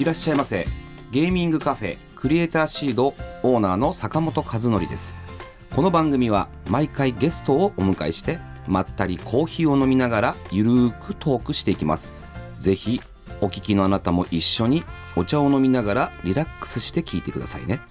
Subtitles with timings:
[0.00, 0.66] いらっしゃいませ。
[1.10, 3.08] ゲーミングカフェクリエイターシード
[3.42, 5.14] オーナーの坂本和則です。
[5.76, 12.14] この番組は毎回ゲストをお迎えしてまったりコーヒーを飲みながらゆるーくトークしていきます。
[12.54, 13.02] ぜひ
[13.42, 14.84] お聞きのあなたも一緒に
[15.16, 17.82] お茶を飲みながらリラックスして聞いてくださいね。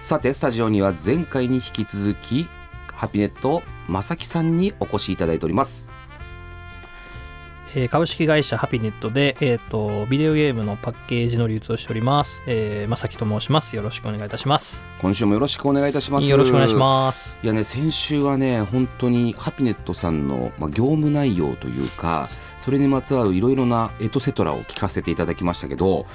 [0.00, 2.48] さてスタジオには前回に引き続き
[2.92, 5.88] ハピネット正木さんにお越しいただいております。
[7.74, 13.74] えー株式会社ハピネットで、えー、とビデオゲームのパッケージの流通をしております、えー、まさきと申します。
[13.76, 14.84] よろしくお願いいたします。
[15.00, 16.26] 今週もよろしくお願いいたします。
[16.26, 17.38] よろしくお願いします。
[17.42, 26.06] いやね先週はね本当にハピネットさんの、まあ、業務内容というかそれにまつわるいろいろなエトセトラを聞かせていただきましたけど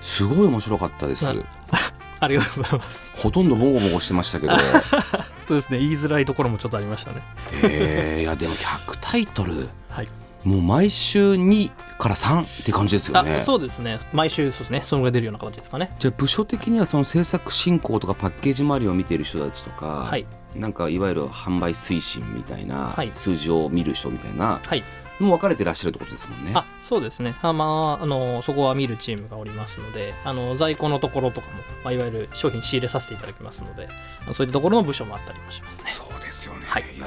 [0.00, 1.24] すごい面白かったです。
[1.24, 1.34] な
[2.20, 3.10] ありがとうございます。
[3.16, 4.52] ほとんどボコボコしてましたけど。
[5.48, 5.78] そうですね。
[5.78, 7.22] 言いづらいところもちょっとありましたね。
[7.64, 9.68] えー、いやでも100タイトル。
[9.88, 10.08] はい
[10.44, 13.98] もう毎週2から3って感じですよあねそうですね。
[14.12, 14.82] 毎週そうですね。
[14.84, 15.94] そのぐらい出るような形ですかね。
[15.98, 20.26] じゃあ部署的にはその制作進行とかパッケージ周りを見ている人たちとか、はい。
[20.54, 23.10] なんかいわゆる販売推進みたいな、はい。
[23.12, 24.82] 数字を見る人みたいなはい。
[25.20, 26.52] の分かれてらっしゃるってことですもんね。
[26.54, 27.34] あそうですね。
[27.42, 31.52] あまああのそこは見るチームがおりますのであの在庫のところとかも、
[31.84, 33.88] まあ、いわゆる商品仕入れさせていただきますので
[34.32, 35.92] そういったところの部署もあったりもしますね。
[35.92, 37.06] そうですよね、はいや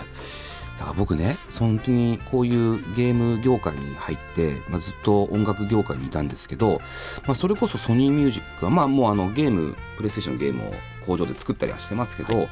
[0.84, 6.82] だから僕ね本当にこういうゲーム業界に入って、まあ、ずっと音楽業界にいたんですけど、
[7.26, 10.74] まあ、それこそソニーミュージックはまあもうあのゲームプレイステーションのゲームを
[11.06, 12.50] 工場で作ったりはしてますけど、はい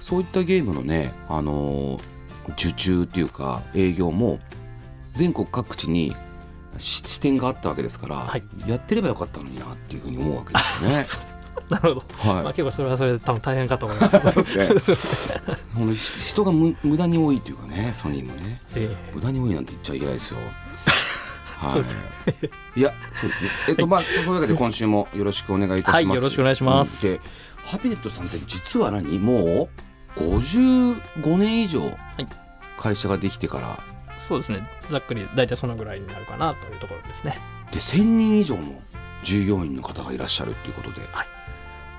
[0.00, 2.18] そういったゲームのね、あのー
[2.56, 4.38] 受注っていうか営業も
[5.14, 6.16] 全国各地に
[6.78, 11.04] し支店があったわけですから、はいやってればよかったのになっていうふうに思うわけですよね。
[11.70, 12.42] なるほど、はい。
[12.44, 14.56] まあ、結構それはそれで多分大変かと思います。
[14.56, 14.70] ね。
[15.96, 18.60] 人がむ無駄に多いというかねソニーもね。
[18.74, 20.38] え無駄に多いなんて言っちゃいけないですよ。
[21.58, 21.96] はい、そうです
[22.76, 22.80] い。
[22.80, 23.50] やそうですね。
[23.68, 25.94] えっと、まあそういうわけで今週もよろしくお願いいたします。
[25.96, 27.06] はいよろしくお願いします。
[27.06, 27.14] うん。
[27.14, 27.20] で
[27.64, 29.68] ハピネットさんって実は何も
[30.16, 31.94] う55年以上い。
[32.78, 33.80] 会社ができてから。
[34.08, 34.68] えそうですね。
[34.90, 37.38] ざっくり大体そのぐらいになるかなというところですね。
[37.72, 38.80] で1000人以上の
[39.24, 41.37] 従業員の方がいらっしゃるっていうことで、はい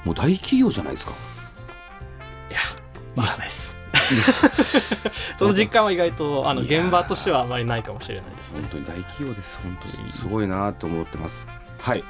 [0.05, 1.13] もう大企業じゃないですか。
[2.49, 2.59] いや
[3.15, 3.77] まだないです
[5.37, 8.61] その実感は意外とあの現場としてはあまりないかもしれないですね。
[8.61, 9.59] 本当に大企業です。
[9.61, 11.47] 本当にすごいなと思ってます。
[11.79, 12.03] はい。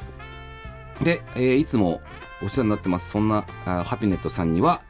[1.01, 2.01] で、えーいつも
[2.41, 3.09] お世話になってます。
[3.09, 4.81] そんなあハピネットさんには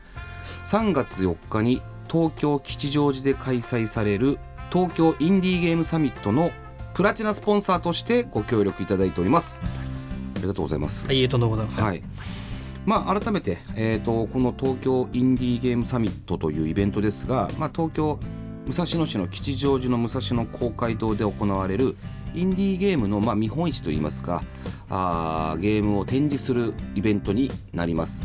[0.64, 1.82] 3月4日に
[2.12, 4.40] 東京吉祥寺で開催される
[4.72, 6.52] 東京インディーゲームサミットの
[6.94, 9.60] プラチナスポンサーとしてご協力いただいております。
[10.36, 11.06] ありがとうございます。
[11.06, 12.04] はいとんでもございません、はい
[12.90, 18.20] まあ、改めて、えー、とこの東京インディーゲームサミットというイベントですが、まあ、東京
[18.66, 21.96] 武蔵野市の吉祥寺の武蔵野公会堂で行われる
[22.34, 24.44] インディーゲームの、まあ、見本市といいますか
[24.90, 28.24] あーゲームを展示するイベントになります。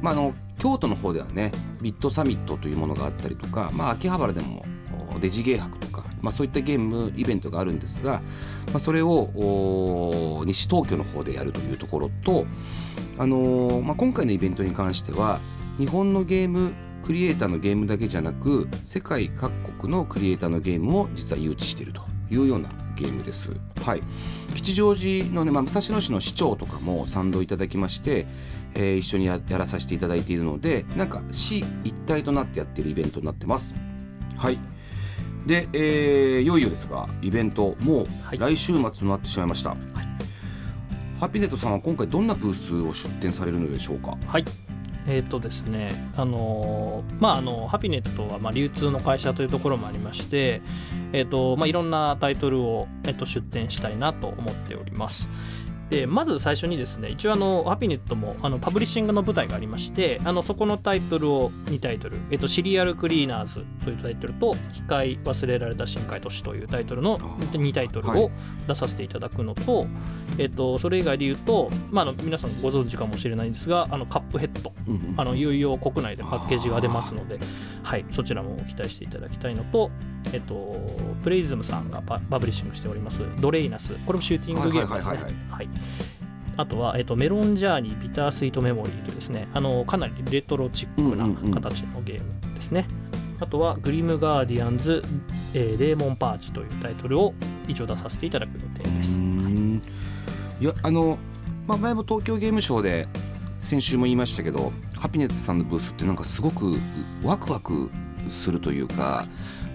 [0.00, 1.50] まあ、あの京都の方ではね
[1.82, 4.64] ビットサミットというものがあったりとか、まあ、秋葉原でも
[5.20, 8.22] デジゲー博とか、まあ、そういったゲームイベントがあるんですが、
[8.68, 12.46] まあ、それを西東京の方でやるというところと、
[13.18, 15.40] あのーまあ、今回のイベントに関しては
[15.78, 16.72] 日本のゲーム
[17.02, 23.50] クリエイターのゲームだけじゃなく世界各国のクリエイターのゲームを実は誘致しているというようなゲームです。
[23.84, 24.02] はい、
[24.54, 28.26] 吉祥寺のね、まあ、武蔵野市の市長とかも賛同いただきまして、
[28.74, 33.74] えー一緒にややらさせていただいているのでなんか市一体となってやってるイベントになってます。
[34.36, 34.58] はい。
[35.46, 38.38] で、えーいよいよですがイベントもうはい。
[38.38, 39.76] 来週末となってしまいました、
[41.20, 44.16] ハピネットさんは今回どんなブースを出展されるのでしょうか？
[44.26, 44.44] はい。
[45.08, 50.60] えっ、とですね、あのーまああのハピネットはまあ流通の会社というところもありまして、
[51.12, 55.28] えっ、とまあいろんなタイトルをえっ、と出展したいなと思っております。
[55.90, 68.20] でまず最初にですね一応あのハピネットもあのパブリッシングの舞台がありましてあのそこのタイトルを2タイトル、えっと、シリアルクリーナーズというタイトルと機械忘れられた深海都市というタイトルの2タイトルはい。
[68.20, 68.30] を
[68.66, 69.86] 出させていただくのと、
[70.38, 77.38] えっと、それ以外で言うと、まあ、あの皆さんご存知かもしれないんですがあのカップヘッドうんうんあのいよいよ国内でパッケージが出ますので、
[77.84, 79.90] はい、そちらも期待していただきたいのと
[80.32, 80.76] えっと、
[81.22, 83.92] プレイズムさんがパパブリッシングしておりますドレイナス。
[84.04, 85.14] これもシューティングゲームですね。
[85.14, 85.66] はいはいはい。
[85.68, 85.75] はい
[86.56, 91.50] あとは、えっと、メロンジャーニービタースイートメモリーというですねあのかなりレトロチックなうんうんうん。
[91.52, 92.88] 形のゲームですね、
[93.40, 95.02] あとはグリムガーディアンズ、
[95.52, 97.34] えーデーモンパーチというタイトルを
[97.68, 99.12] 一応出させていただく予定です、
[100.60, 101.18] いやあの、
[101.66, 103.06] まあ、前も東京ゲームショウで
[103.60, 106.76] 先週も言いましたけどハピネットさんのブースってなんかすごく
[107.22, 107.90] ワクワク
[108.30, 109.26] するというか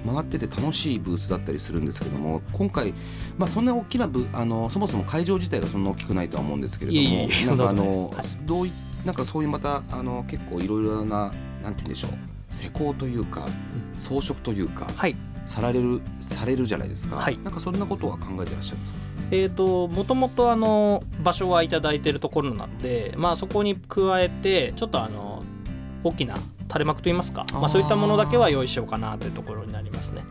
[0.06, 2.94] 回ってて楽しいブースだったりするんですけども今回、
[3.38, 7.28] まあ、そんな大きなブあのそもそも会場自体がそんな大きくないとは思うんですけれども
[7.66, 8.72] なんかどうい
[9.06, 12.12] なんかそういうまたあの結構いろいろななんて言うんでしょう
[12.50, 13.46] 施工というか
[13.98, 15.16] 装飾というかはい。
[15.48, 17.38] されるされるじゃないですか、はい。
[17.44, 19.00] なんかそんなことは考えてらっしゃるんですか？
[19.32, 25.42] えー、ともともとあの場所はいただいてるところなんで、まあ、そこに加えてちょっとあの
[26.04, 26.36] 大きな
[26.72, 30.24] 垂れ幕といいますかまあ、そういったものだけは用意しようかなというところになりますね。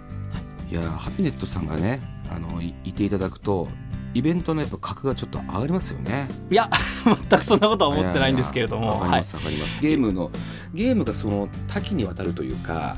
[0.70, 2.00] いやハピネットさんがね
[2.30, 3.68] あのいいていただくと
[4.14, 6.28] イベントのやっぱ格がちょっと上がりますよね。
[6.50, 6.70] いや
[7.28, 9.80] 全くそんなことは思ってないんですけれどもはいわかりますわかります。
[9.80, 10.30] ゲームの
[10.72, 12.96] ゲームがその多岐にわたるというか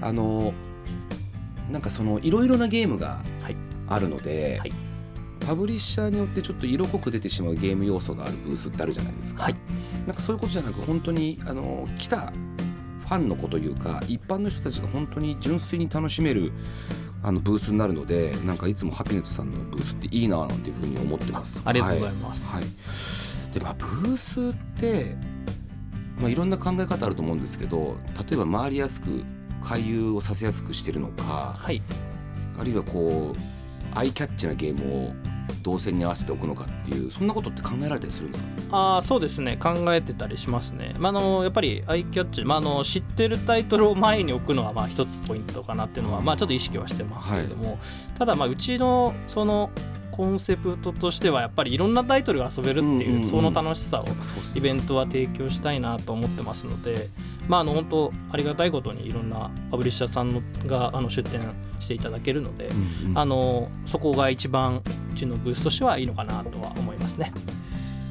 [0.00, 0.54] あの
[1.70, 3.56] なんかそのいろいろなゲームがはい
[3.88, 4.72] あるので、はい
[5.46, 9.44] パブリッシャーによってちょっと色濃く出てしまうゲーム要素があるブースってあるじゃないですか。
[9.44, 9.54] はい
[10.06, 12.34] なんかそういうことじゃなく本当にあの来た
[13.08, 16.52] ファンの子というか一般の人たちが本当に純粋に楽しめる
[17.22, 21.60] あのブースになるのでなんかいつもハピネットさんのブースっていいななんていうふうに思ってます。
[21.64, 22.46] ありがとうござはいます。
[22.46, 22.64] はい、
[23.54, 25.16] でまあブースって、
[26.20, 27.96] まあ、いろんな考え方あると思うんですけど
[28.28, 29.24] 例えば回りやすく
[29.62, 31.82] 回遊をさせやすくしてるのかはい、
[32.58, 35.12] あるいはこうアイキャッチなゲームを
[35.62, 38.50] 動線に合わせておくのかっていうそんなことって考えられたりするんですか？
[38.96, 39.56] あーそうですね。
[39.56, 47.78] 考えてたりしますね、まあ、あのやっぱりアイキャッチ、まあ、あの知ってるタイトルを前に置くのはまあ一つポイントかなっていうのは、うんまあ、ちょっと意識はしてますけれども、
[48.18, 49.70] ただまあうちのその
[50.18, 54.04] コンセプトとしてはやっぱりいろんなタイトルが遊べるっていううんその楽しさを
[54.56, 57.08] イベントは提供したいなと思ってますので、
[57.46, 61.40] まあ、あの本当ありがたいことにいろんなパブリッシャーさんのがあの出展
[61.78, 62.74] していただけるので、う
[63.06, 63.18] んうん。
[63.18, 64.82] あのそこが一番
[65.12, 67.32] うちのブースとしてはいいのかなとは思いますね。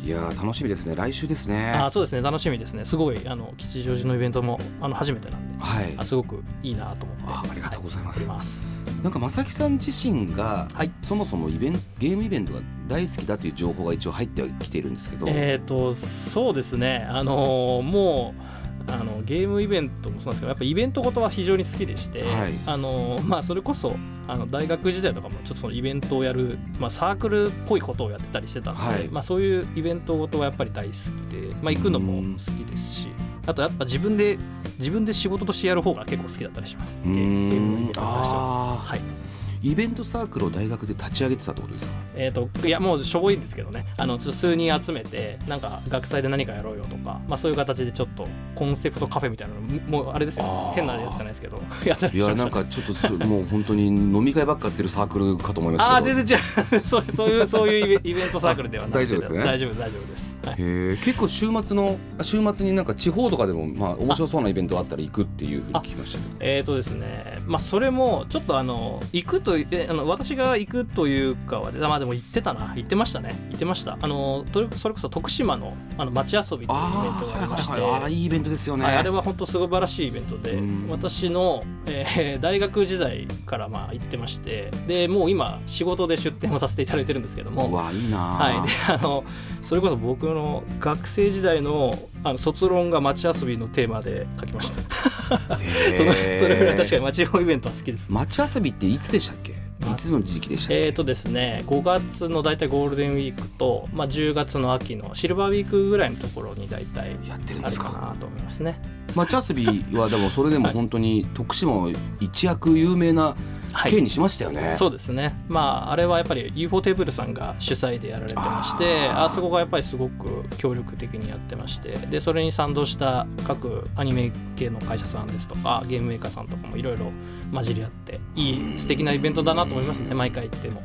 [0.06, 0.95] いやー楽しみですね。
[0.95, 1.71] 来週ですね。
[1.71, 2.21] あそうですね。
[2.21, 2.86] 楽しみですね。
[2.86, 5.62] すごいあの吉祥寺のイベントもあの初めてなんで。
[5.62, 5.94] はい。
[5.98, 7.24] あすごくいいなと思って。
[7.27, 8.21] あありがとうございます。
[8.21, 10.91] おりますなんか正木さん自身がはい。
[11.01, 17.05] そもそもイベントゲームイベントが大好きだという情報が一応入ってはきているんですけど、えっ、とそうですね。
[17.09, 22.53] あのもうあのゲームイベントもそうなんですけどやっぱイベントごとは非常に好きでして、はい。
[22.65, 23.95] あのまあ、それこそ
[24.27, 29.07] あの大学時代とかもちょっとそのイベントをやる、まあ、サークルっぽいことをやってたりしてたので、はい。
[29.09, 30.95] まあ、そういうイベントごとはやっぱり大好き
[31.31, 33.07] で、まあ、行くのも好きですし
[33.47, 34.38] あとやっぱ自分で
[34.77, 36.99] 自分で仕事としてやる方が結構好きだったりします。
[37.03, 38.77] ゲームのイベんントに関しては。
[38.77, 39.26] はい
[39.62, 41.94] イベントサークルを大学で立ち上げてたってことですか？
[42.15, 43.86] えー、といやもうしょぼいんですけどね。
[43.98, 50.45] あの数人集めてなんか学祭で何かやろうよとか、まあ、そういう形でちょっとコンセプトカフェみたいなのもうあれですよ。
[50.45, 50.75] あー。
[50.75, 56.80] 変なやつじゃないですけど やったりいやしましたなんかちょっとすもう本当に飲み会ばっかやってるサークルかと思いましたあ全然違う。
[56.86, 59.39] そうそういうそういうイベントサークルでは大丈夫ですね。
[59.44, 60.56] 大丈夫大丈夫です、はい。
[60.56, 66.36] へえ結構週末のあ週末になんか地方とかでもまあ面白そうなイベントあったら行くっていうふうに聞きましたけど。
[66.39, 67.39] えーとですね。
[67.45, 72.73] まあそれもちょっとあの行くとえあの私が行くというかはまあでも行ってたな。
[72.75, 73.30] 行ってましたね。
[73.49, 73.97] 行ってました。
[73.99, 77.73] あのそれこそ徳島のあの街遊びというイベンあトがありまして。
[77.73, 78.13] あはいはいはい。
[78.13, 80.89] いいイベントですよね、はい、あれは本当素晴らしいイベントでうん。
[80.89, 84.71] 私の、えー大学時代からまあ行ってまして。
[84.87, 89.23] でもう今仕事で出展をさせていただいてるんですけどうも、わいいなはい、であの
[89.61, 91.94] それこそ僕の学生時代の
[92.24, 94.81] あの卒論が街遊びのテーマで書きました。
[94.81, 98.12] そのそれぐらい確かに街遊びイベントは好きです。
[98.12, 99.52] 街遊びっていつでしたっけ？
[99.52, 99.56] い
[99.95, 100.86] つの時期でしたっけ？
[100.88, 107.92] えーとですね、5月の大体ゴールデンウィークと、まあ、10月の秋のシルバーウィークぐらいのところに大体やってるんあですか？
[107.92, 108.81] なと思いますね。
[109.16, 109.66] 街遊び
[109.97, 113.36] はでもそれでも本当に徳島は一躍有名な
[113.74, 113.92] はい。
[113.92, 115.36] 県にしましたよね、そうですね。
[115.47, 127.12] まああれはやっぱり UFO テーブルさんが主催でやられてましてあそこがやっぱりすごく協力的にやってましてでそれに賛同した各アニメ系の会社さんですとかゲームメーカーさんとかもいろいろ
[127.54, 130.14] 混じり合っていい素敵なイベントだなと思いますね。
[130.14, 130.81] 毎回行っても。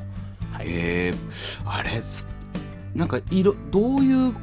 [0.52, 0.70] はい、へ
[1.08, 1.14] え
[1.64, 2.26] あれす
[2.94, 4.34] なんかいろどういう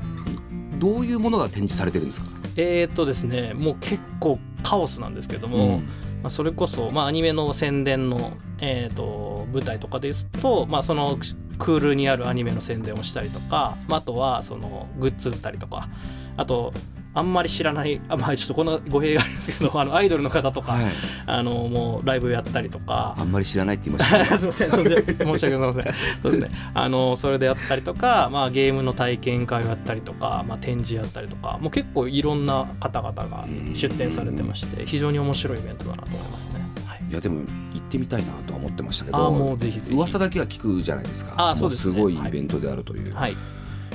[0.79, 5.89] どういうものが展示されてるんですか、えーっとですねもう結構カオスなんですけども、うん
[6.21, 11.17] まあ、それこそ、まあ、アニメの宣伝の、えー、と舞台とかですと、まあ、その
[11.57, 15.89] クールにあるアニメの宣伝をしたりとか、まあ、あとはそのグッズ売ったりとか
[16.37, 16.73] あと
[17.13, 20.91] あんまり知らないあ、まあ、ちょっとこの語弊がありますけど あのアイドルの方とか、はい。
[21.25, 23.15] あのもうライブやったりとか。
[23.17, 24.17] あんまり知らないって言いました。
[24.19, 25.93] ね すみません、申し訳ございません。
[26.21, 26.49] そうですね。
[26.73, 36.53] あのそれでやったりとか、まあゲームの体験会をやったりとか、まあ展示やったりとか、もう結構いろんな方々が出展されてまして、非常に面白いイベントだなと思いますね。
[36.85, 36.99] はい。
[37.09, 37.39] いやでも
[37.73, 39.93] 行ってみたいなとは思ってましたけああもどうぜひぜひ。
[39.93, 41.33] 噂だけは聞くじゃないですか。
[41.37, 41.93] あそうですね。
[41.97, 42.15] もごい。
[42.15, 43.35] イベントであるという、はい。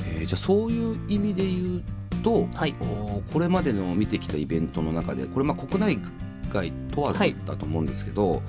[0.06, 1.82] えーじゃあそういう意味で言う
[2.24, 2.74] と、はい。
[2.80, 5.98] おこれまでの見てきたイベントの中でこれまあ国内
[6.48, 7.36] 外問わずはい。
[7.46, 8.42] だと思うんですけど、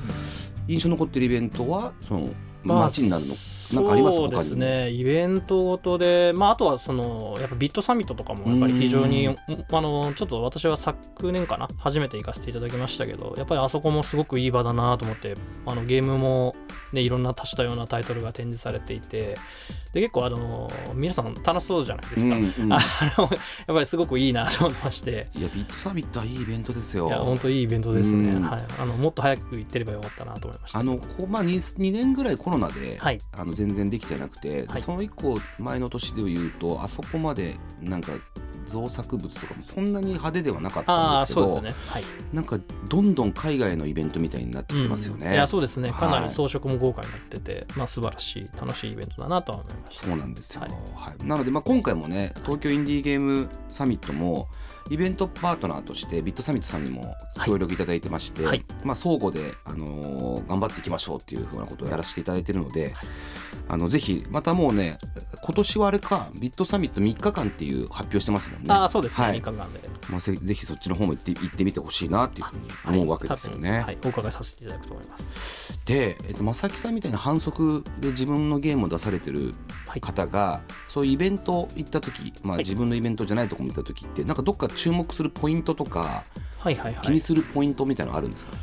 [0.67, 2.31] 印象に残ってるイベントはそのまあ
[2.73, 3.33] 街になるの、
[3.73, 4.91] なんかありますそうですね。
[4.91, 9.35] イベントごとで、まあ、あとはそのやっぱビットサミットとかもやっぱり非常にうん。
[9.71, 16.55] あのちょっと私は昨年かな初めて行かせていただきましたけどやっぱりあそこもすごくいい場だなと思ってあのゲームも、
[16.93, 19.37] ね、いろんな多種多様なタイトルが展示されていて
[19.93, 22.79] で結構あの皆さん楽しそうじゃないですか、うんうん あ
[23.17, 25.27] のやっぱりすごくいいなと思いまして。
[25.35, 27.07] いやビットサミットはいいイベントですよ。
[27.07, 28.43] いや本当いいイベントですね、うん。
[28.43, 30.79] はい、あのもっと早く行ってればよかったなと思いました。
[30.79, 33.19] あのまあ 2, 2年ぐらいコロナで、はい。
[33.33, 34.81] あの全然できてなくて、ではい。
[34.81, 38.13] その以降前の年で言うとあそこまでなんか
[38.65, 41.73] 造作物とかもそんなに派手ではなかったんですけどね。
[41.87, 42.03] はい。
[42.33, 42.59] なんか
[42.89, 45.27] どんどん海外のイベントみたいになってきてますよね。
[45.27, 45.33] うん。
[45.33, 45.91] いやそうですね。
[45.91, 50.07] かなはいり装飾も豪華になってて、まあ素晴らしい楽しいイベントだなとは思いました。
[50.07, 51.27] そうなんですよ、はいはい。
[51.27, 54.47] なので、まあ、今回もね東京インディーゲームサミットも
[54.89, 57.15] イベントパートナーとしてビットサミットさんにも
[57.45, 58.63] 協力いただいてまして、はい。
[58.83, 62.93] まあ、相互で、あのー頑張っていきましょうっていうふうなことをやらせていただいているので、
[63.67, 64.99] あのぜひまたもうね
[65.41, 68.67] 今年はあれかビットサミット3日間っていう発表してますもんね。
[68.69, 69.41] ああそうですね、はい。
[69.41, 73.79] 3日間でまあ、ぜぜひそっちの方も行って行ってみてほしいなっていうふうに思うわけですよね。
[73.81, 75.79] はい、お伺いさせていただくと思います。
[75.85, 79.53] で、えっと、正木さんみたいな反則で自分のゲームを出されてる
[79.87, 80.01] はい。
[80.01, 82.59] 方がそういうイベント行った時、まあ、はい。
[82.59, 86.23] 自分のイベントじゃないところに行った時ってなんかどっか注目するポイントとか
[86.59, 87.01] はいはいはい。
[87.01, 88.53] 気にするポイントみたいなのあるんですか、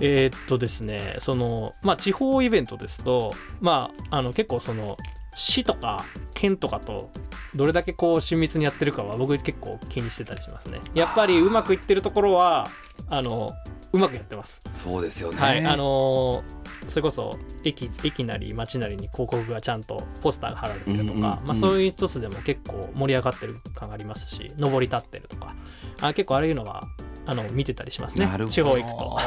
[0.00, 4.96] えーっとですねそのまあ地方イベントですとまああの結構その
[5.34, 6.04] 市とか
[6.34, 7.10] 県とかと
[7.54, 10.80] どれだけこう親密にやってるかは僕結構気にしてたりしますね。
[10.94, 12.68] やっぱりうまくいってるところは
[13.08, 13.52] あの
[13.92, 14.62] うまくやってます。
[14.72, 15.38] そうですよね。
[15.38, 25.54] はい、あのーそれこそ駅駅なり街なりに広告がちゃんとポスターが貼られてるとか、うんうんうんまあ、そういう一つでも結構盛り上がってる感がありますし上り立ってるとか。
[26.00, 26.82] あ結構ああいうのは
[27.26, 28.26] あの見てたりしますね。
[28.48, 29.18] 地方行くと。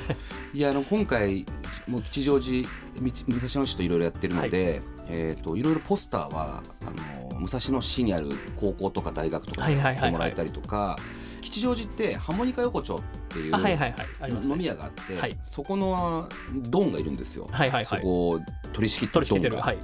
[0.54, 1.44] いやあの今回
[1.86, 2.68] もう吉祥寺
[3.00, 10.96] 武蔵野市といろいろやってるので、えー、といろいろポスターはあの武蔵野市にある高校とか大学とかにやってもらえたりとか、
[11.40, 13.00] 吉祥寺ってハーモニカ横丁っ
[13.32, 14.06] ていうあはいはいはい。
[14.20, 15.38] あります、ね、飲み屋があって、はい。
[15.42, 16.28] そこの
[16.68, 17.46] ドンがいるんですよ。
[17.50, 17.98] はいはいはい。
[17.98, 18.40] そこを
[18.72, 19.56] 取り仕切ってドンが、る。
[19.56, 19.78] はい。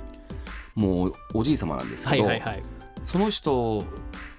[0.75, 2.63] もうおじい様なんですはけど、いはいはい。
[3.05, 3.85] その人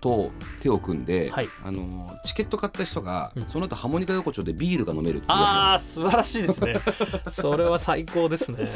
[0.02, 1.50] と手を組んで、はい。
[1.64, 3.44] あのチケット買った人が、うん。
[3.48, 5.32] その後ハーモニカ横丁でビールが飲めるっていう。
[5.32, 6.76] ああ素晴らしいですね。
[7.32, 8.70] それは最高ですね。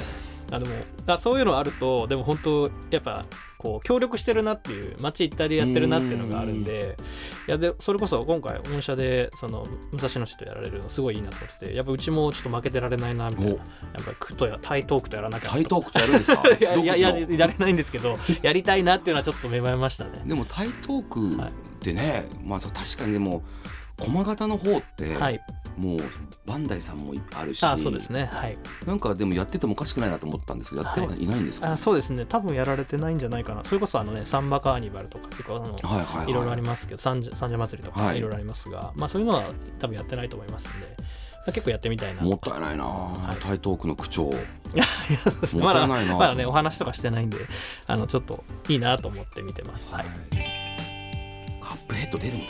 [0.52, 0.76] あでも
[1.08, 3.26] あそういうのあるとでも本当やっぱ
[3.62, 6.98] こう協力してるなっていう街一体でやってるなっていうのがあるんで
[7.48, 13.52] いやでそれこそ今回御社でその武蔵野市とやられるのすごいいいなと思っててやっぱうちもちょっと負けてられないなみたいな。
[13.54, 13.64] おや
[14.02, 16.44] っぱり区とや台東区とやらなきゃ台東区とやるんですか？
[16.60, 20.24] いやいやいやれないんですけどやりたいなっていうのはちょっと芽生えましたね。
[20.26, 21.36] でも台東区っ
[21.82, 23.44] てね、まあ確かにでも
[23.98, 25.40] 駒形の方って、はい
[25.78, 26.00] もう
[26.46, 28.30] バンダイさんもあるしあそうですね。
[28.32, 28.58] はい。
[28.86, 32.26] なんかでもやっててもおかしくないなと思ったんですけどやってはいないんですか、あそうですね。
[32.26, 33.64] 多分やられてないんじゃないかな。
[33.64, 36.30] それこそあのねサンバカーニバルとか結構あのはいはいはい。
[36.30, 38.10] いろいろありますけど三社祭りとはい。
[38.10, 39.46] かいろいろありますが、まあそういうのは
[39.80, 41.04] 多分やってないと思いますんで、ま
[41.48, 42.22] あ、結構やってみたいな。
[42.22, 43.44] もったいないな、い。
[43.44, 44.34] 台東区の区長。
[45.60, 47.38] まだまだねお話とかしてないんで
[47.88, 50.06] あのちょっといいなと思って見てます、はい、
[51.60, 52.46] カップヘッド出るんだ、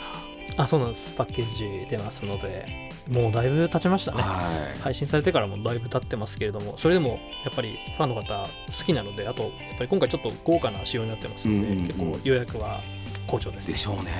[0.56, 1.14] あそうなんです。
[1.14, 4.22] パッケージ出ますのでもうだいぶ経ちましたね。
[4.22, 4.80] はい。
[4.80, 11.86] 配信されてからもだいぶ経ってますけれどもそれでもやっぱりファンの方好きなのであとやっぱり今回ちょっと豪華な仕様になってますので、うんうんうん。
[11.86, 12.78] 結構予約は
[13.26, 13.72] 好調ですね。
[13.72, 14.10] でしょうね、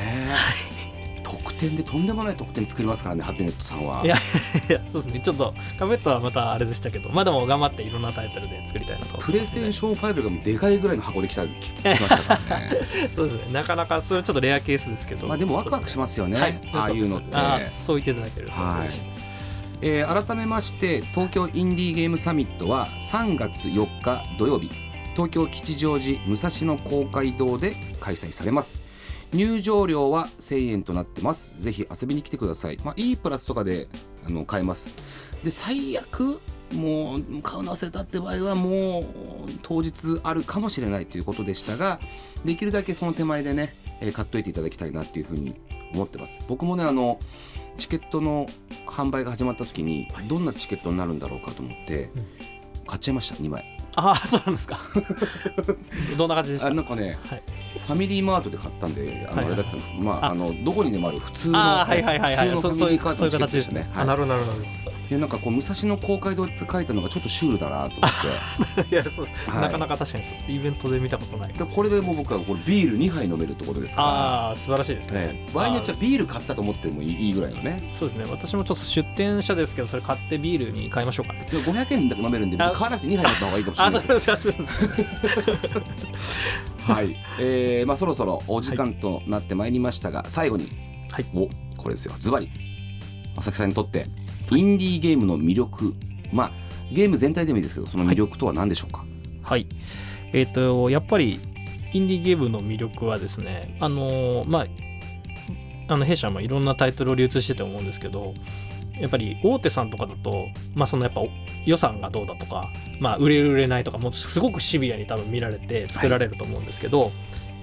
[1.33, 4.05] 特典でとんでもない特典作りますからねハピネットさんは。
[4.05, 4.17] いや
[4.69, 5.21] いやそうですね。
[5.21, 9.15] ちょっとカペットはまたあれでしたけどまだも頑張っていろんなタイトルで作りたいなと。
[9.15, 12.71] 思プレゼンションファイルがもうでかいぐらいの箱で来た 来来ましたからね。
[13.17, 13.53] そうですね。
[13.53, 15.27] なかなかそれちょっとレアケースですけど。
[15.27, 16.61] まあでもワクワクしますよね、はい。
[16.73, 19.33] ああいうのってあそう言っていただけると嬉しいです、
[19.83, 24.93] えー改めまして東京インディーゲームサミットは3月4日土曜日。
[25.15, 28.81] 東京吉祥寺武蔵野公会堂で開催されます
[29.33, 31.55] 入場料は1000円となってます。
[31.61, 33.89] ぜひ遊びに来てください、まあ、E プラスとかで
[34.27, 34.91] あの買えます。
[35.45, 36.41] で最悪
[36.75, 39.05] もう買うの忘れたって場合はもう
[39.63, 42.01] 当日あるかもしれないということでしたが
[42.47, 45.61] できるだけその手前でね、えー買っといていただきたいなっていうふうに
[45.93, 46.41] 思ってます。
[46.49, 47.21] 僕もねあの
[47.79, 48.47] チケットの
[48.87, 52.27] 販売が始まった時にどんなチケットになるんだろうかと思ってうん。
[52.87, 53.65] 買っちゃいました2枚
[53.97, 54.79] ああそうなんですか。
[56.17, 56.69] どんな感じでした？
[56.69, 57.43] あなんかね、はい。
[57.87, 59.51] ファミリーマートで買ったんであのはいはい。
[59.51, 60.31] はいあれだったんですまああ。
[60.31, 62.51] あのどこにでもある普通のあーはいはいはいはい。
[62.51, 63.91] 普通のファミリーカードのチケットですね。
[63.95, 64.17] あなはい。
[64.19, 64.53] るほどなるほ
[64.87, 68.89] どでなんかこう武蔵野公会堂って書いたのがちょっとシュールだなと思って。
[68.95, 69.63] いやそう、はい。
[69.63, 71.53] なかなか確かにそうイベントで見たことない。
[71.53, 74.09] でこれでもう僕はこれビール2杯飲めるってことですから。
[74.09, 75.21] ああ素晴らしいですね。
[75.23, 77.91] ね、場合によっちゃビール買ったと思ってもいいいいぐらいのね。
[77.93, 78.25] そうですね。
[78.31, 81.35] 私もちょっと出店者ですけどそれ買ってビールに買いましょうか。
[81.35, 84.69] ねで500円だけ飲めるんで別に買わなくて2杯飲った方がいいかもしれあないですそうですかそうで
[86.19, 86.91] す。
[86.91, 90.67] はい、えーまあ、そろそろお時間となってまいりましたが、最後に、
[91.11, 91.25] はい。
[91.35, 92.15] おこれですよ。
[92.19, 92.51] ズバリ。
[93.37, 94.07] 正木さんにとって
[94.51, 95.95] インディーゲームの魅力。
[96.33, 96.53] まあ
[96.93, 99.05] ゲーム全体でもいいですけどその魅力とは何でしょうか、
[99.43, 99.67] はい。
[100.33, 101.41] えっ、とやっぱり
[101.93, 104.67] インディーゲームの魅力はですねあのーまあ
[105.89, 108.35] あの弊社もいろんなタイトルを流通してて思うんですけど
[108.99, 111.23] やっぱり大手さんとかだと、まあ、そのやっぱ
[111.67, 112.71] 予算がどうだとか、
[113.01, 117.11] まあ、売れる売れないとかもうすごくシビアに多分見られて作られると思うんですけど、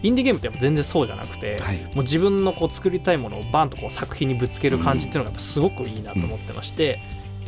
[0.01, 1.77] インディーゲームってやっぱ全然そうじゃなくて、はい。
[1.77, 7.00] もう自分のこう作りたいものをバンとこう作品にぶつける感じっていうのがやっぱすごくいいなと思ってまして、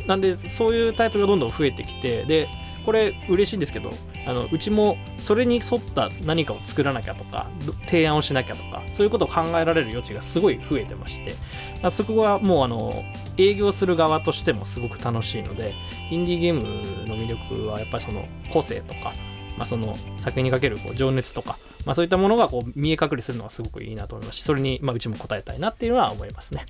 [0.06, 2.48] なんでそういうタイトルがどんどん増えてきてで
[2.84, 3.90] これ嬉しいんですけど
[4.26, 11.34] あのうちもそれに沿った何かを作らなきゃとかど提案をしなきゃとかそういうことを考えられる余地がすごい増えてまして
[11.82, 13.04] あそこはもうあの
[13.36, 15.74] 営業する側としてもすごく楽しいので
[16.10, 16.62] インディーゲーム
[17.06, 19.14] の魅力はやっぱりその個性とか、
[19.58, 24.38] まあ、その作品にかけるこう情熱とか、まあ、そういったものがこう見え隠れするのがすごくいいなと思います。
[24.38, 26.66] しそれにまあうちも応えたいなっていうのは思いますね。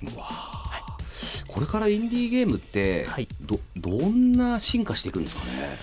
[1.47, 3.27] これからインディーゲームってはい。
[3.41, 5.77] どどんな進化していくんですかね？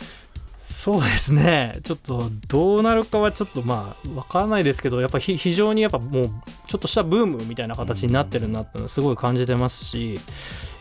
[0.56, 1.80] そうですね。
[1.84, 6.26] ちょっとどうなるかはちょっとまあ分からないですけどやっぱひ非常にやっぱもう
[6.66, 10.20] ちょっとしたブームみたいな形になってるなってすごい感じてますしや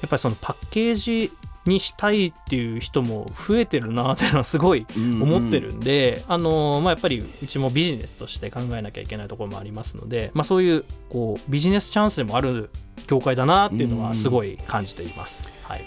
[0.05, 1.31] っぱりそのパッケージ
[1.69, 12.69] にしたいっていう人も増えてるなっていうのはすごい思ってるんで、あのまあ、やっぱりうちもビジネスとして考えなきゃいけないところもありますので、まあ、そういうこうビジネスチャンスでもある
[13.07, 15.49] 業界だなっていうのはすごい感じています。
[15.63, 15.85] はい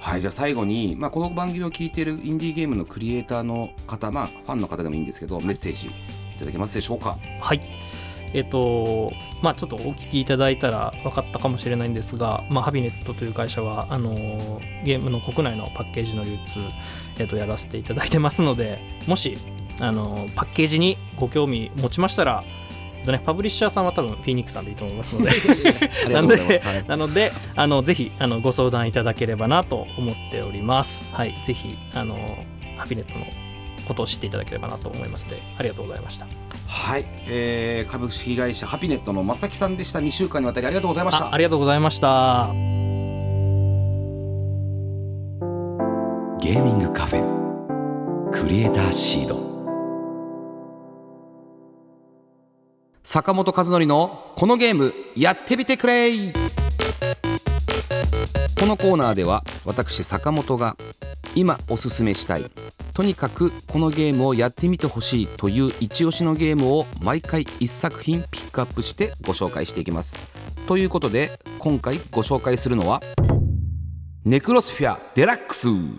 [0.00, 5.90] はいじゃあ最後に、まあ、この番組を聞いているインディーゲームのクリエイターの方、まあ、ファンの方でもいいんですけどメッセージい
[6.38, 7.18] ただけますでしょうか？
[7.40, 7.60] はい。
[8.34, 16.60] えっ、と、まあちょっとお聞きいただいたら分かったかもしれないんですが、まあ、ハビネットという会社は、あのーゲームの国内のパッケージの流通、
[17.18, 19.38] えっとやらせていただいてますので、もし、
[19.80, 22.44] あのーパッケージにご興味持ちましたら、
[23.04, 25.30] とね、パブリッシャーさんは多分フィニックスさんでいいと思いますので、
[26.04, 31.02] ありがとうございます、はいなので、あのぜひあのご相談いただければなと思っております。
[31.12, 32.38] はい、ぜひあの
[32.76, 33.26] ハピネットの
[33.86, 36.43] ことを知っていただければなと思いますので、ありがとうございました。
[36.66, 40.00] はい、えー株式会社ハピネットの正木さんでした。
[40.00, 41.26] 2週間にわたりありがとうございました。
[41.26, 42.50] あありがとうございました。
[46.40, 49.54] ゲーミングカフェクリエイターシード。
[53.02, 56.10] 坂本和則のこのゲームやってみてくれ
[58.58, 60.76] このコーナーでは私坂本が
[61.36, 62.44] 今おすすめしたい
[62.94, 70.16] とにかくこのゲームをやってみてほしいという一押しのゲームを毎回1作品ピックアップしてご紹介していきます。
[70.68, 73.02] ということで今回ご紹介するのは
[74.24, 75.66] ネクロスフィアデラックス。
[75.66, 75.90] もうこ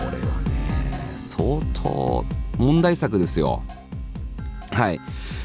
[0.00, 2.22] れはね相当
[2.58, 3.62] 問題作ですよ。
[4.70, 5.00] はい。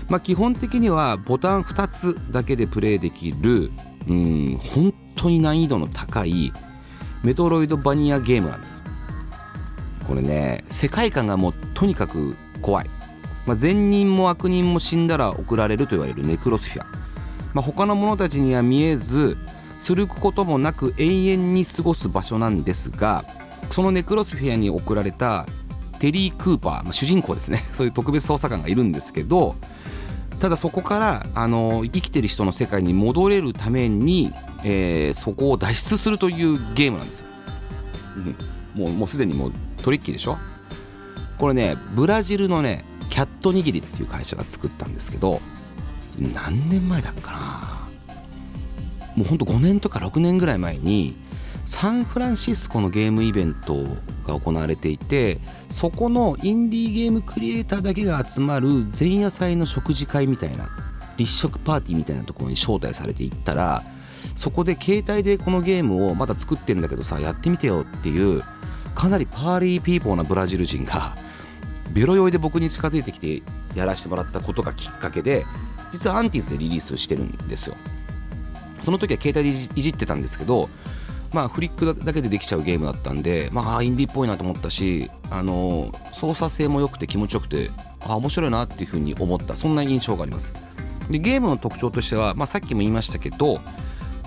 [0.10, 3.72] まあ基本的にはボタン2つだけでプレイできる
[4.06, 6.52] うん本当に難易度の高い
[7.24, 8.87] メトロイドバニアゲームなんです。
[10.08, 12.90] これね世界観がもうとにかく怖い、
[13.46, 16.86] まあ、善人も悪人も死んだら送られると言われるネクロスフィア、
[17.54, 19.38] まあ、他の者たちには見えず
[19.80, 23.26] するくこともなく永遠に過ごす場所なんですが
[23.72, 25.46] そのネクロスフィアに送られた
[26.00, 27.66] テリー・クーパー、まあ、主人公ですね。
[27.74, 29.56] そういう特別捜査官がいるんですけど
[30.40, 34.32] ただそこからあの生きてる人の世界に戻れるために、
[34.64, 37.26] えーそこを脱出するというゲームなんですよ、
[38.76, 39.54] うん、もうもうすでにもう
[39.88, 40.36] トリッキーでしょ？
[41.38, 45.40] これねブラジルのねキャット握りっていう会社が作ったんですけど
[46.34, 48.14] 何年前だっかな？
[49.16, 51.16] もうほんと5年とか6年ぐらい前に
[51.66, 53.86] サンフランシスコのゲームイベント
[54.26, 58.68] が行われていてそこのインディーゲームクリエイターだけが集まる
[59.00, 60.68] 前夜祭の食事会みたいな
[61.16, 63.84] 立食パーティーみたいなところに招待されていったら
[64.36, 68.42] そこで携帯でこのゲームをまだ作ってんだけどさやってみてよっていう
[68.98, 71.16] かなりパーリーピーポーなブラジル人が
[71.94, 73.44] ベロ酔いで僕に近づいてきて
[73.76, 75.46] やらせてもらったことがきっかけで
[75.92, 77.76] 実はアンティスでリリースしてるんですよ。
[78.82, 80.68] その時は携帯でいじってたんですけど
[81.32, 87.70] まあフリックだけでできちゃうゲームだったんでまあインディっぽいなと思ったしあの操作性も良くて気持ちよくて
[88.02, 89.56] あ面白いなっていうふうに思った。
[89.56, 90.54] そんな印象があります。
[91.12, 93.62] でゲームの特徴としては、まあ、さっきも言いましたけど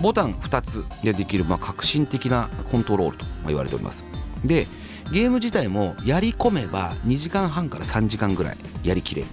[0.01, 4.20] ボタン2つでできる、まあ、革新的なコントロールと言われております。
[4.45, 4.67] で
[5.11, 9.27] ゲーム自体もやり込めば2時間半から3時間ぐらいやりきれる。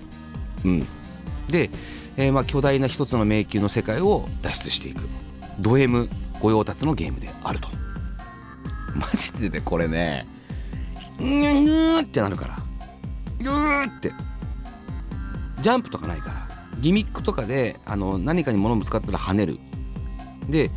[0.64, 0.80] うん。
[1.48, 1.70] で、
[2.16, 5.02] えー、まあ巨大な一つの迷宮の世界を脱出していく。
[5.60, 6.08] ド M
[6.40, 7.68] 御用達のゲームであると。
[8.96, 10.26] マジでねこれね
[11.20, 12.58] うーってなるから。
[13.40, 14.12] うーって。
[15.60, 16.48] ジャンプとかないから。
[16.80, 19.58] ギミックとかであの何かに物ぶつかったら跳ねる。
[20.48, 20.70] で、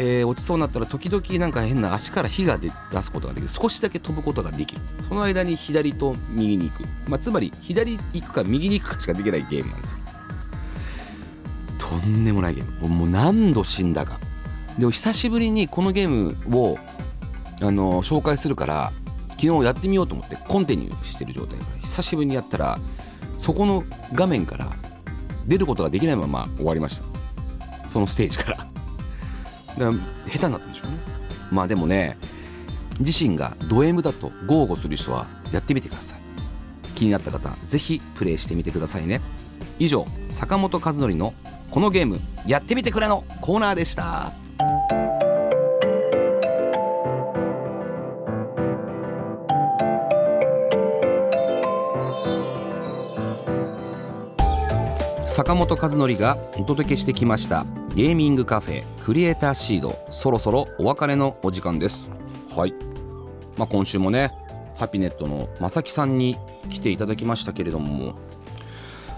[0.00, 2.70] えー、落ちそうになったら時々なんか変な足から火が出
[3.02, 3.48] すことができる。
[3.48, 9.98] 少しだけ飛ぶことができるその間に左と右に行く、まあ、つまり左行くか右に行くかしかできないゲームなんですよ。
[11.78, 12.88] とんでもないゲーム。
[12.88, 14.20] もう何度死んだか。
[14.78, 16.78] でも久しぶりにこのゲームを
[17.60, 18.92] あの紹介するから
[19.30, 22.78] 昨日やってみようと思ってコンティニューしてる状態久しぶりにやったら
[23.36, 23.82] そこの
[24.12, 24.68] 画面から
[25.48, 27.88] 出ることができないまま終わりました。
[27.88, 28.77] そのステージから。
[29.78, 30.98] だから下手になったんでしょうね。
[31.50, 32.18] まあでもね
[33.00, 36.18] 自身がド M だと豪語する人はやってみてください。
[36.94, 39.20] 気になった方ぜひプレイしてみてくださいね。
[39.78, 41.32] 以上坂本和則の
[41.70, 44.32] このゲームやってみてくれのコーナーでした。
[55.28, 62.10] 坂本和則がお届けしてきましたゲーミングカフェクリエイターシードそろそろお別れのお時間です。
[62.56, 62.74] はい。
[63.56, 64.32] まあ今週もね
[64.78, 66.36] ハピネットの正木さんに
[66.70, 68.14] 来ていただきましたけれども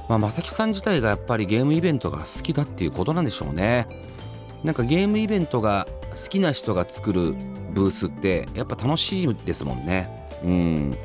[0.08, 3.86] まあ正木さん自体がやっぱりゲームイベントが好きだっていうことなんでしょうね。
[4.64, 7.34] なんかゲームイベントが好きな人が作る
[7.72, 10.10] ブースってやっぱ楽しいですもんね。
[10.42, 10.98] うん。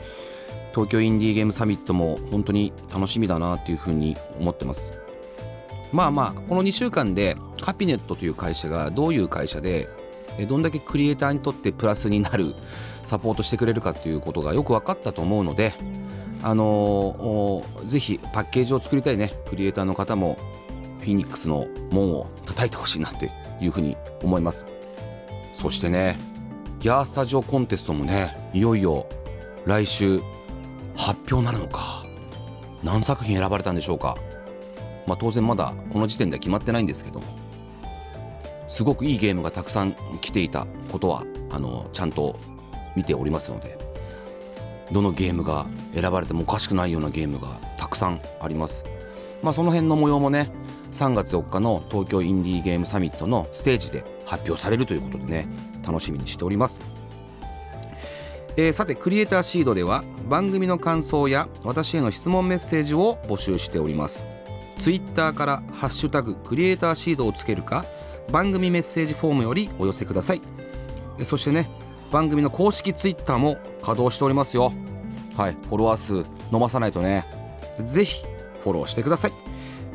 [0.76, 4.92] 東京インディーゲームサミットも本当に楽しみだなっていうふうに思ってます。
[5.94, 9.88] まあまあこの2週間でハピネットという会社がどういう会社で
[10.50, 12.54] どんだけクリエイターにとってプラスになる
[13.04, 15.72] サポートしてくれるかということがよく分かったと思うので
[16.44, 19.34] あのー、ぜひパッケージを作りたいね。
[19.50, 20.38] クリエイターの方も
[21.00, 24.66] フィニックスの門を叩いてほしいなっていうふうに思います。
[25.54, 26.18] そしてね
[26.80, 29.08] ギャースタジオコンテストもねいよいよ
[29.66, 30.20] 来週
[30.96, 32.04] 発表なるのか。
[32.84, 34.18] 何作品選ばれたんでしょうか。
[35.08, 37.26] まあ当然まだこの時点では決まってないんですけども。
[38.68, 42.36] すごくいいゲームがたくさん来ていたことはあのちゃんと
[42.96, 43.78] 見ておりますので。
[44.92, 48.84] どのゲームが選ばれてもおかしくないようなゲームがたくさんあります。
[49.42, 50.52] まあその辺の模様もね
[50.92, 55.48] 3月4日の東京インディーゲームサミットのステージで発表されるということでね
[55.86, 56.82] 楽しみにしております。
[58.58, 64.26] えー、さてクリエイターシードでは番組の感想や私への質問メッセージを募集しております。
[64.80, 67.86] ツイッターから「ハッシュタグクリエイターシード」をつけるか
[68.32, 70.42] 番組メッセージフォームよりお寄せください。
[71.24, 71.70] そしてね
[72.12, 74.74] 番組の公式ツイッターも稼働しておりますよ。
[75.36, 77.26] はいフォロワー数伸ばさないとね
[77.84, 78.24] ぜひ
[78.64, 79.34] フォローしてください。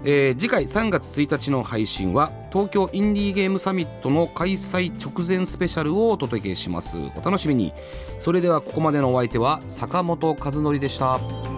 [0.04, 6.96] えー、次回3月1日の配信は東京インディーゲームサミットの開催直前スペシャルをお届けします。
[7.16, 7.72] お楽しみに。
[8.18, 11.49] それではここまでのお相手は坂本和則でした。